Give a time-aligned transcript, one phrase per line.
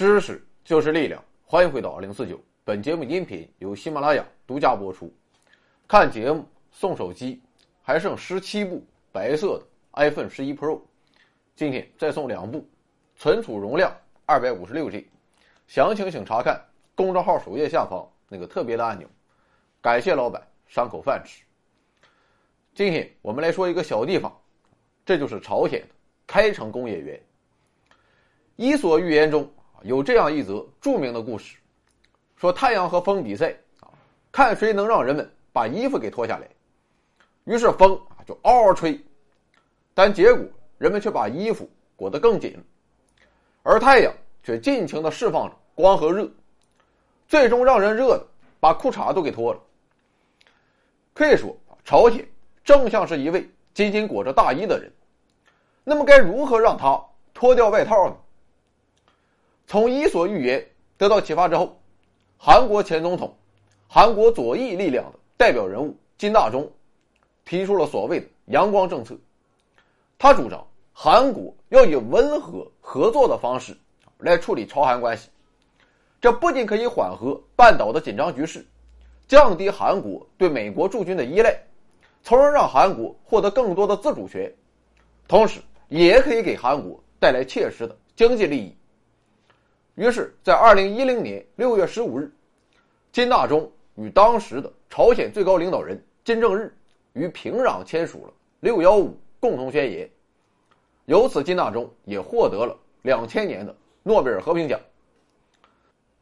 [0.00, 2.40] 知识就是力量，欢迎回到二零四九。
[2.64, 5.12] 本节目音频由喜马拉雅独家播出。
[5.86, 6.42] 看节目
[6.72, 7.38] 送手机，
[7.82, 9.66] 还剩十七部白色的
[10.02, 10.80] iPhone 十一 Pro，
[11.54, 12.66] 今天再送两部，
[13.14, 15.06] 存储容量二百五十六 G。
[15.68, 16.58] 详情请查看
[16.94, 19.06] 公众号首页下方那个特别的按钮。
[19.82, 21.44] 感谢老板赏口饭吃。
[22.74, 24.34] 今天我们来说一个小地方，
[25.04, 25.86] 这就是朝鲜
[26.26, 27.18] 开城工业园。
[28.56, 29.46] 《伊索寓言》中
[29.82, 31.56] 有这样一则著名的故事，
[32.36, 33.88] 说太阳和风比赛啊，
[34.30, 36.48] 看谁能让人们把衣服给脱下来。
[37.44, 39.00] 于是风啊就嗷嗷吹，
[39.94, 40.44] 但结果
[40.76, 42.62] 人们却把衣服裹得更紧，
[43.62, 44.12] 而太阳
[44.42, 46.30] 却尽情的释放着光和热，
[47.26, 48.26] 最终让人热的
[48.60, 49.60] 把裤衩都给脱了。
[51.14, 52.26] 可以说，朝鲜
[52.62, 54.92] 正像是一位紧紧裹着大衣的人，
[55.84, 58.16] 那么该如何让他脱掉外套呢？
[59.70, 60.58] 从《伊索寓言》
[60.98, 61.80] 得到启发之后，
[62.36, 63.36] 韩国前总统、
[63.86, 66.68] 韩国左翼力量的代表人物金大中
[67.44, 69.16] 提出了所谓的“阳光政策”。
[70.18, 73.76] 他主张韩国要以温和合作的方式
[74.18, 75.28] 来处理朝韩关系，
[76.20, 78.66] 这不仅可以缓和半岛的紧张局势，
[79.28, 81.56] 降低韩国对美国驻军的依赖，
[82.24, 84.52] 从而让韩国获得更多的自主权，
[85.28, 88.74] 同时也可以给韩国带来切实的经济利益。
[90.00, 92.32] 于是，在二零一零年六月十五日，
[93.12, 96.74] 金大中与当时的朝鲜最高领导人金正日
[97.12, 100.08] 与平壤签署了“六幺五”共同宣言。
[101.04, 104.80] 由此，金大中也获得了两千年的诺贝尔和平奖。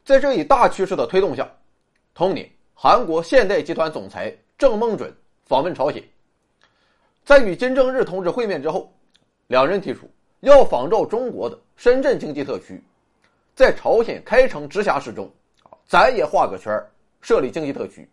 [0.05, 1.49] 在这一大趋势的推动下，
[2.15, 5.15] 同年，韩国现代集团总裁郑孟准
[5.45, 6.03] 访问朝鲜。
[7.25, 8.93] 在与金正日同志会面之后，
[9.47, 10.11] 两人提出
[10.41, 12.83] 要仿照中国的深圳经济特区。
[13.59, 15.29] 在朝鲜开城直辖市中，
[15.85, 16.81] 咱也画个圈
[17.21, 18.09] 设立经济特区。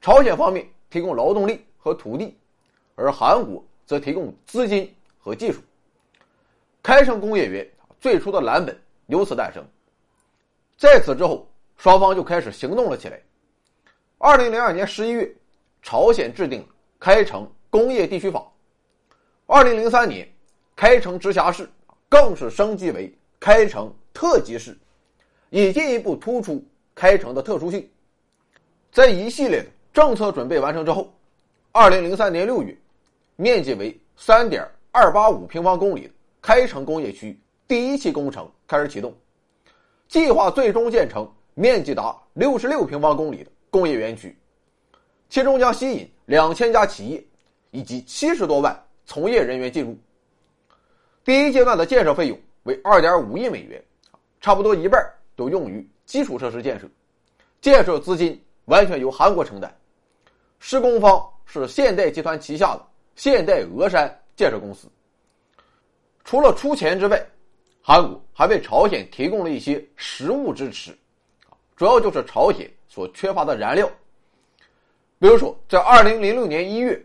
[0.00, 2.38] 朝鲜方面提供劳动力和土地，
[2.94, 5.60] 而韩国则提供资金和技术。
[6.80, 9.66] 开城工业园最初的蓝本由此诞生。
[10.78, 11.44] 在此之后，
[11.76, 13.20] 双方就开始行动了起来。
[14.18, 15.28] 二零零二年十一月，
[15.82, 16.62] 朝鲜制定
[17.00, 18.38] 《开城工业地区法》。
[19.46, 20.32] 二零零三年，
[20.76, 21.68] 开城直辖市
[22.08, 23.92] 更是升级为开城。
[24.12, 24.76] 特级市，
[25.50, 26.62] 以进一步突出
[26.94, 27.88] 开城的特殊性。
[28.92, 31.12] 在一系列的政策准备完成之后，
[31.72, 32.76] 二零零三年六月，
[33.36, 36.10] 面积为三点二八五平方公里的
[36.42, 37.38] 开城工业区
[37.68, 39.14] 第一期工程开始启动，
[40.08, 44.36] 计划最终建成面积达六十六平方公里的工业园区，
[45.28, 47.24] 其中将吸引两千家企业
[47.70, 49.96] 以及七十多万从业人员进入。
[51.24, 53.80] 第一阶段的建设费用为二点五亿美元。
[54.40, 55.00] 差不多一半
[55.36, 56.88] 都用于基础设施建设，
[57.60, 59.70] 建设资金完全由韩国承担，
[60.58, 62.86] 施工方是现代集团旗下的
[63.16, 64.88] 现代峨山建设公司。
[66.24, 67.24] 除了出钱之外，
[67.82, 70.96] 韩国还为朝鲜提供了一些实物支持，
[71.76, 73.90] 主要就是朝鲜所缺乏的燃料。
[75.18, 76.98] 比如说，在二零零六年一月，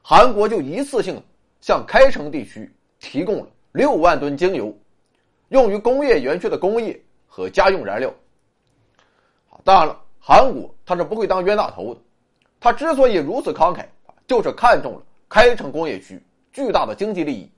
[0.00, 1.20] 韩国就一次性
[1.60, 4.76] 向开城地区提供了六万吨精油。
[5.48, 8.12] 用于工业园区的工业和家用燃料。
[9.64, 12.00] 当然了，韩国他是不会当冤大头的，
[12.60, 13.84] 他之所以如此慷慨，
[14.26, 16.20] 就是看中了开城工业区
[16.52, 17.50] 巨大的经济利益。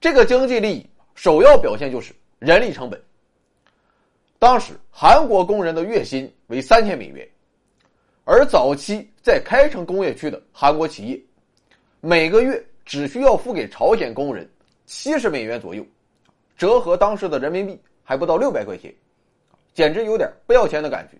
[0.00, 3.02] 这个经济利益首要表现就是人力成本。
[4.38, 7.26] 当时韩国工人的月薪为三千美元，
[8.24, 11.20] 而早期在开城工业区的韩国企业，
[12.00, 14.48] 每个月只需要付给朝鲜工人
[14.84, 15.84] 七十美元左右。
[16.56, 18.94] 折合当时的人民币还不到六百块钱，
[19.74, 21.18] 简直有点不要钱的感觉。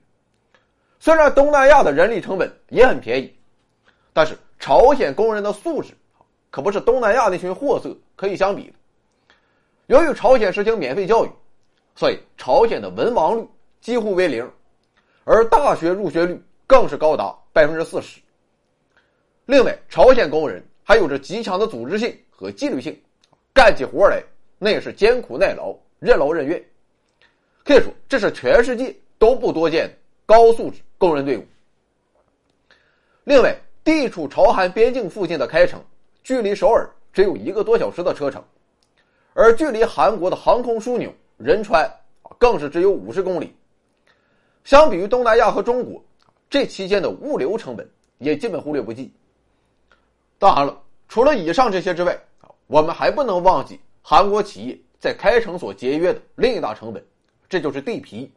[0.98, 3.34] 虽然东南亚的人力成本也很便宜，
[4.12, 5.92] 但是朝鲜工人的素质
[6.50, 8.72] 可不是东南亚那群货色可以相比的。
[9.88, 11.30] 由于朝鲜实行免费教育，
[11.94, 13.46] 所以朝鲜的文盲率
[13.80, 14.50] 几乎为零，
[15.24, 18.20] 而大学入学率更是高达百分之四十。
[19.44, 22.98] 另外，朝鲜工人还有着极强的组织性和纪律性，
[23.52, 24.22] 干起活来。
[24.58, 26.62] 那也是艰苦耐劳、任劳任怨，
[27.64, 29.94] 可以说这是全世界都不多见的
[30.24, 31.44] 高素质工人队伍。
[33.24, 33.54] 另外，
[33.84, 35.82] 地处朝韩边境附近的开城，
[36.22, 38.42] 距离首尔只有一个多小时的车程，
[39.34, 41.90] 而距离韩国的航空枢纽仁川
[42.38, 43.54] 更是只有五十公里。
[44.64, 46.02] 相比于东南亚和中国，
[46.48, 47.88] 这期间的物流成本
[48.18, 49.12] 也基本忽略不计。
[50.38, 52.18] 当然了，除了以上这些之外，
[52.66, 53.78] 我们还不能忘记。
[54.08, 57.04] 韩国企业在开城所节约的另一大成本，
[57.48, 58.32] 这就是地皮。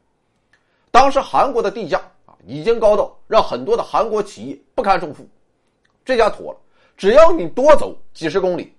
[0.89, 5.29] 当时韩国的地价啊，已经高到让很多的韩国企业不堪重负。
[6.03, 6.59] 这下妥了，
[6.97, 8.73] 只要你多走几十公里，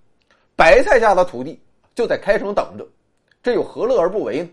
[0.57, 1.63] 白菜价的土地
[1.95, 2.85] 就在开城等着，
[3.41, 4.49] 这又何乐而不为呢？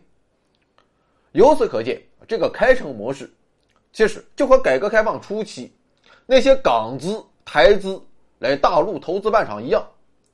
[1.32, 3.28] 由此可见，这个开城模式，
[3.92, 5.74] 其实就和改革开放初期
[6.28, 8.00] 那些港资、台资
[8.38, 9.82] 来大陆投资办厂一样。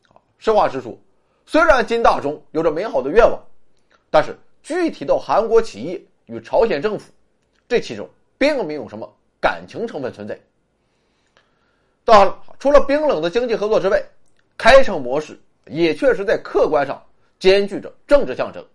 [0.09, 0.99] 啊，实话实说，
[1.45, 3.39] 虽然金大中有着美好的愿望，
[4.09, 7.11] 但是具体到韩国企业与朝鲜政府，
[7.67, 10.39] 这其中并没有什么感情成分存在。
[12.05, 14.01] 当然了，除了冰冷的经济合作之外，
[14.57, 17.01] 开城模式也确实在客观上
[17.39, 18.65] 兼具着政治象征，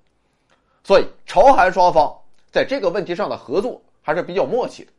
[0.83, 2.15] 所以朝韩双方
[2.51, 4.93] 在这个问题上的合作还是比较默契的。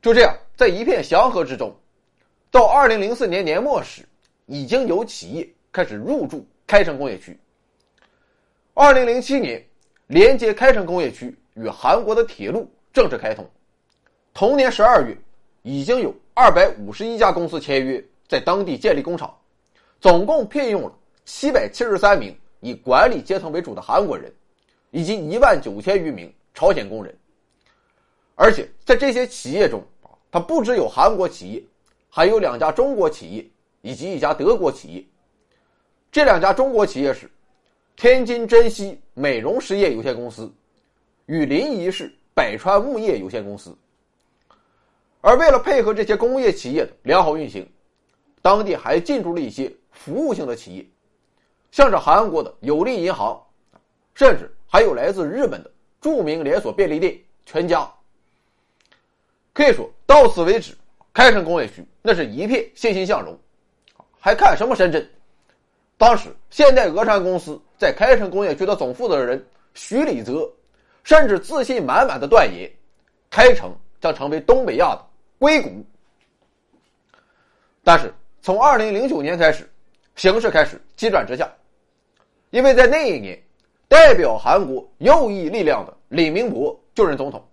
[0.00, 1.74] 就这样，在一片祥和之中，
[2.50, 4.06] 到二零零四年年末时，
[4.46, 7.38] 已经有企业开始入驻开城工业区。
[8.74, 9.64] 二零零七年，
[10.06, 13.48] 连接开城工业区与韩国的铁路正式开通，
[14.32, 15.16] 同年十二月，
[15.62, 16.14] 已经有。
[16.40, 19.36] 二百五十一家公司签约在当地建立工厂，
[20.00, 20.92] 总共聘用了
[21.24, 24.32] 七百七十三名以管理阶层为主的韩国人，
[24.92, 27.12] 以及一万九千余名朝鲜工人。
[28.36, 29.84] 而且在这些企业中，
[30.30, 31.60] 它不只有韩国企业，
[32.08, 33.44] 还有两家中国企业
[33.80, 35.04] 以及一家德国企业。
[36.18, 37.30] 这两家中国企业是
[37.94, 40.52] 天津珍稀美容实业有限公司
[41.26, 43.72] 与临沂市百川木业有限公司。
[45.20, 47.64] 而为了配合这些工业企业的良好运行，
[48.42, 50.84] 当地还进驻了一些服务性的企业，
[51.70, 53.40] 像是韩国的有利银行，
[54.12, 55.70] 甚至还有来自日本的
[56.00, 57.16] 著名连锁便利店
[57.46, 57.88] 全家。
[59.52, 60.76] 可以说到此为止，
[61.14, 63.38] 开城工业区那是一片欣欣向荣，
[64.18, 65.08] 还看什么深圳？
[65.98, 70.48] 当时现代俄山公司在开城工业区的总负责人徐礼泽，
[71.02, 72.70] 甚至自信满满的断言，
[73.28, 75.04] 开城将成为东北亚的。
[75.40, 75.84] 硅谷，
[77.84, 78.12] 但是
[78.42, 79.68] 从二零零九年开始，
[80.16, 81.48] 形势开始急转直下，
[82.50, 83.40] 因为在那一年，
[83.86, 87.44] 代表韩国右翼力量的李明博就任总统，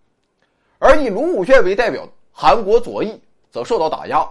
[0.79, 3.21] 而以卢武铉为代表的韩国左翼
[3.51, 4.27] 则受到打压，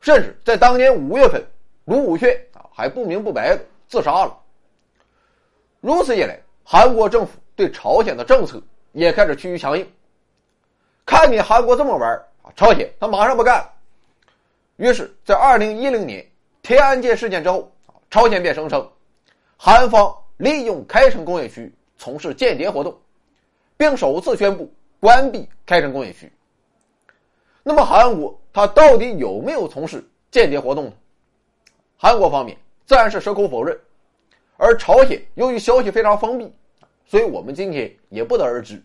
[0.00, 1.42] 甚至在当年五月份，
[1.84, 2.34] 卢武铉
[2.74, 4.38] 还不明不白的自杀了。
[5.80, 9.90] 如此一来，韩国政府对朝鲜的政策也开始趋于强硬。
[11.04, 13.72] 看你韩国这么玩啊，朝鲜他马上不干了。
[14.76, 16.24] 于是，在二零一零年
[16.62, 17.70] 天安界事件之后
[18.10, 18.88] 朝鲜便声称，
[19.56, 22.96] 韩方利用开城工业区从事间谍活动，
[23.76, 26.32] 并首次宣布关闭开城工业区。
[27.62, 30.92] 那么，韩国他到底有没有从事间谍活动呢？
[31.96, 32.56] 韩国方面
[32.86, 33.78] 自然是矢口否认，
[34.56, 36.52] 而朝鲜由于消息非常封闭，
[37.06, 38.82] 所以我们今天也不得而知。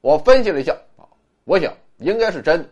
[0.00, 1.02] 我分析了一下啊，
[1.44, 2.68] 我想应该是真的，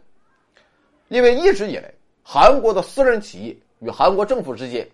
[1.08, 1.92] 因为一直以来，
[2.22, 4.88] 韩国的私人企业与韩国政府之间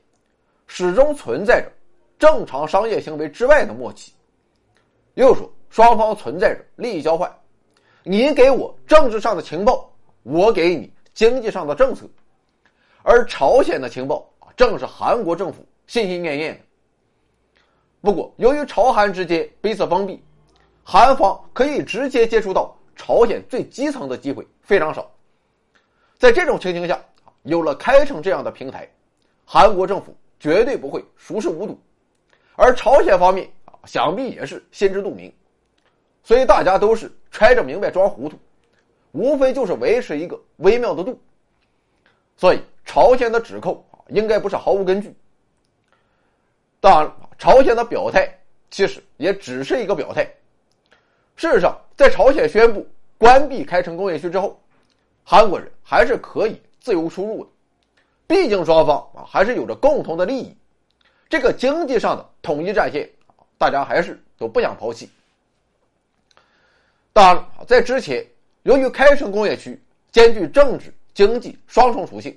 [0.67, 1.70] 始终存在着
[2.19, 4.13] 正常商业行为之外的默契。
[5.15, 7.31] 又说，双方存在着利益交换，
[8.03, 12.06] 你给我政治上的情报，我给你经济上的政策，
[13.03, 16.61] 而朝鲜的情报，正是韩国政府心心念念的。
[18.01, 20.23] 不过，由于朝韩之间彼此封闭。
[20.85, 25.09] 韩方可以直接接触到朝鲜最基层的机会非常少，
[26.19, 27.01] 在这种情形下，
[27.44, 28.91] 有了开城这样的平台，
[29.44, 31.79] 韩国政府绝对不会熟视无睹，
[32.56, 35.32] 而朝鲜方面啊，想必也是心知肚明，
[36.25, 38.37] 所以大家都是揣着明白装糊涂，
[39.13, 41.17] 无非就是维持一个微妙的度，
[42.37, 45.15] 所以朝鲜的指控，应该不是毫无根据。
[46.81, 48.29] 当然，朝鲜的表态
[48.71, 50.25] 其实也只是一个表态。
[51.37, 52.87] 事实上，在朝鲜宣布
[53.19, 54.61] 关闭开城工业区之后，
[55.25, 57.51] 韩国人还是可以自由出入的。
[58.27, 60.56] 毕竟双方啊还是有着共同的利益，
[61.29, 63.09] 这个经济上的统一战线，
[63.59, 65.11] 大家还是都不想抛弃。
[67.13, 68.27] 当然，在之前，
[68.63, 69.81] 由于开城工业区
[70.11, 72.37] 兼具政治、经济双重属性，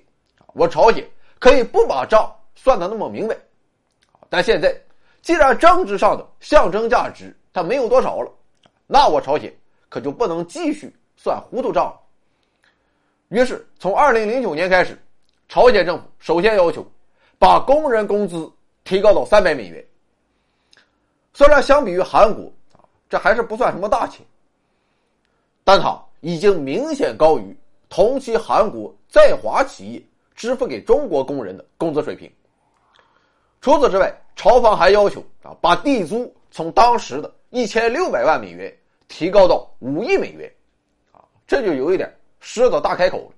[0.53, 1.07] 我朝鲜
[1.39, 3.37] 可以不把账算得那么明白。
[4.29, 4.75] 但现在，
[5.21, 8.31] 既然政治上的象征价值它没有多少了。
[8.87, 9.51] 那我朝鲜
[9.89, 11.99] 可就不能继续算糊涂账了。
[13.29, 14.95] 于是，从二零零九年开始，
[15.49, 16.85] 朝鲜政府首先要求
[17.39, 18.51] 把工人工资
[18.83, 19.83] 提高到三百美元。
[21.33, 24.23] 虽然相比于韩国啊，这还是不算什么大钱，
[25.63, 27.57] 但它已经明显高于
[27.89, 30.01] 同期韩国在华企业
[30.35, 32.31] 支付给中国工人的工资水平。
[33.61, 38.71] 除此之外，朝方还要求啊，把地租从当时的一千六百万美元
[39.07, 40.51] 提高到五亿美元，
[41.11, 43.31] 啊，这就有一点狮子大开口了。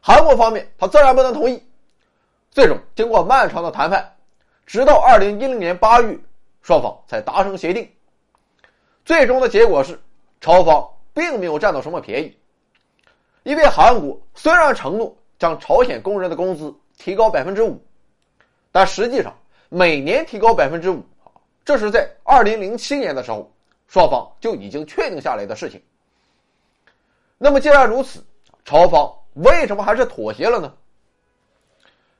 [0.00, 1.60] 韩国方面他自然不能同意。
[2.50, 4.16] 最终，经过漫长的谈判，
[4.64, 6.18] 直到二零一零年八月，
[6.62, 7.88] 双方才达成协定。
[9.04, 10.00] 最终的结果是，
[10.40, 12.36] 朝方并没有占到什么便宜，
[13.42, 17.80] 因为韩国虽然承诺将朝鲜工人的工资提高百分之五，
[18.72, 19.36] 但实际上
[19.68, 21.02] 每年提高百分之五，
[21.64, 23.50] 这是在二零零七年的时候，
[23.86, 25.80] 双方就已经确定下来的事情。
[27.38, 28.24] 那么既然如此，
[28.64, 30.74] 朝方为什么还是妥协了呢？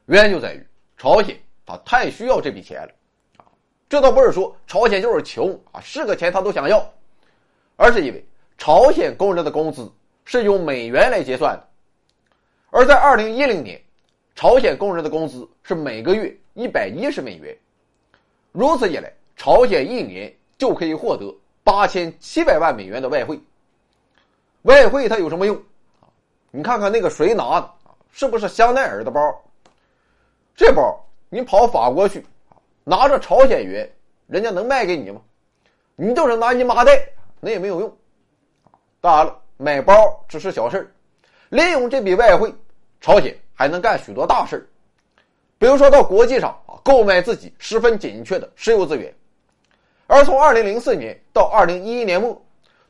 [0.06, 2.92] 原因就在于朝鲜他太需要这笔钱了，
[3.38, 3.44] 啊，
[3.88, 6.88] 这倒不是说朝鲜就是穷啊，是个钱他都想要，
[7.76, 8.24] 而是因为
[8.56, 9.92] 朝鲜工人的工资
[10.24, 11.68] 是用美元来结算的，
[12.70, 13.80] 而在二零一零年，
[14.34, 17.56] 朝鲜工人的工资是每个月一百一十美元，
[18.52, 21.34] 如此一来，朝鲜一年就可以获得
[21.64, 23.40] 八千七百万美元的外汇。
[24.62, 25.60] 外汇它有什么用？
[26.50, 27.70] 你看看那个谁拿的，
[28.10, 29.20] 是不是香奈儿的包？
[30.54, 32.26] 这包你跑法国去，
[32.84, 33.90] 拿着朝鲜元，
[34.26, 35.22] 人家能卖给你吗？
[35.96, 37.08] 你就是拿你麻袋，
[37.40, 37.96] 那也没有用。
[39.00, 39.94] 当然了，买包
[40.28, 40.92] 只是小事
[41.48, 42.54] 利用这笔外汇，
[43.00, 44.68] 朝鲜还能干许多大事
[45.58, 49.12] 比如说到国际上啊，购买自己十分紧缺的石油资源。
[50.06, 52.40] 而从二零零四年到二零一一年末，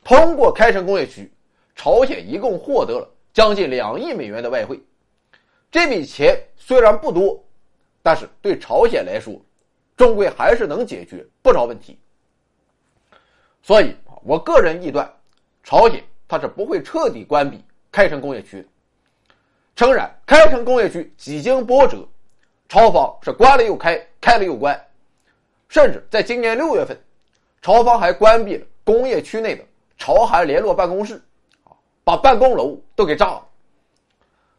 [0.03, 1.31] 通过开城工业区，
[1.75, 4.79] 朝鲜一共获得了将近两亿美元的外汇。
[5.71, 7.43] 这笔钱虽然不多。
[8.01, 9.39] 但是对朝鲜来说，
[9.97, 11.99] 终归还是能解决不少问题。
[13.61, 15.13] 所以，我个人臆断，
[15.65, 18.67] 朝鲜它是不会彻底关闭开城工业区。
[19.75, 22.07] 诚然，开城工业区几经波折，
[22.67, 24.79] 朝方是关了又开，开了又关，
[25.67, 26.97] 甚至在今年六月份，
[27.61, 29.63] 朝方还关闭了工业区内的
[29.97, 31.21] 朝韩联络办公室，
[31.63, 31.71] 啊，
[32.03, 33.47] 把办公楼都给炸了。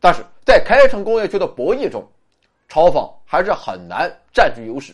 [0.00, 2.06] 但是在开城工业区的博弈中，
[2.68, 3.12] 朝方。
[3.32, 4.92] 还是很难占据优势，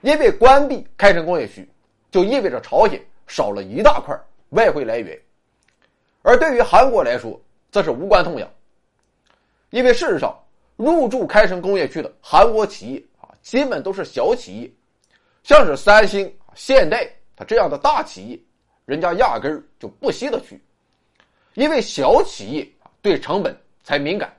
[0.00, 1.68] 因为关闭开城工业区，
[2.10, 4.18] 就意味着朝鲜少了一大块
[4.52, 5.20] 外汇来源，
[6.26, 7.40] 而对于韩国来说，
[7.70, 8.50] 则是无关痛痒，
[9.70, 10.36] 因为事实上
[10.74, 14.68] 入驻开城工业区的韩国企业啊，基本都是小企业，
[15.44, 18.40] 像是三星、现代它这样的大企业，
[18.86, 20.60] 人家压根儿就不稀得去，
[21.54, 22.68] 因为小企业
[23.00, 24.36] 对成本才敏感，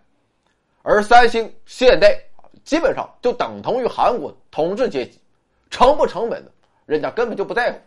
[0.82, 2.22] 而三星、现代。
[2.66, 5.22] 基本上就等同于韩国统治阶级，
[5.70, 6.52] 成不成本的，
[6.86, 7.80] 人家根本就不在乎。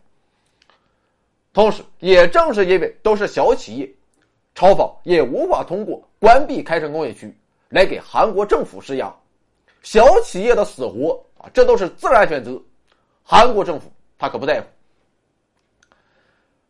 [1.52, 3.92] 同时，也正是因为都是小企业，
[4.54, 7.36] 朝方也无法通过关闭开城工业区
[7.70, 9.12] 来给韩国政府施压。
[9.82, 12.60] 小企业的死活啊，这都是自然选择，
[13.24, 14.66] 韩国政府他可不在乎。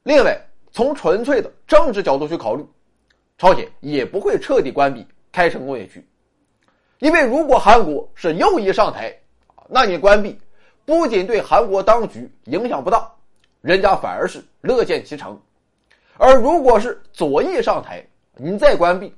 [0.04, 0.40] 另外，
[0.72, 2.64] 从纯粹的政治角度去考虑，
[3.36, 6.02] 朝鲜也不会彻底关闭开城工业区。
[7.00, 9.14] 因为如果韩国是右翼上台，
[9.68, 10.38] 那你关闭，
[10.86, 13.12] 不仅对韩国当局影响不大，
[13.60, 15.34] 人家反而是乐见其成；
[16.16, 18.04] 而如果是左翼上台，
[18.36, 19.14] 你再关闭，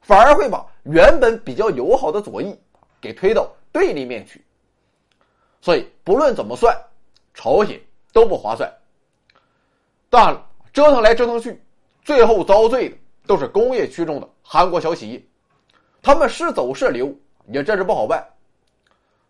[0.00, 2.56] 反而会把原本比较友好的左翼
[3.00, 4.44] 给推到对立面去。
[5.60, 6.76] 所以不论怎么算，
[7.34, 7.80] 朝鲜
[8.12, 8.72] 都不划算。
[10.08, 11.60] 当然了，折腾来折腾去，
[12.04, 15.22] 最后遭罪的都是工业区中的韩国小企业。
[16.02, 17.12] 他们是走是留，
[17.48, 18.26] 也真是不好办。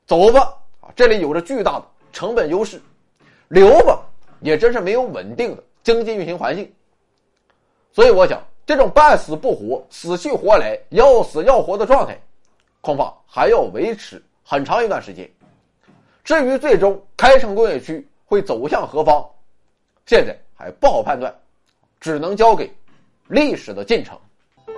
[0.07, 2.79] 走吧，啊，这里有着巨大的成本优势；
[3.49, 4.01] 留吧，
[4.41, 6.71] 也真是没有稳定的经济运行环境。
[7.93, 12.19] 所以，我想这种半死不活、死去活来、要死要活的状态，
[12.81, 15.29] 恐怕还要维持很长一段时间。
[16.23, 19.29] 至于最终开城工业区会走向何方，
[20.07, 21.35] 现在还不好判断，
[21.99, 22.73] 只能交给
[23.27, 24.19] 历史的进程。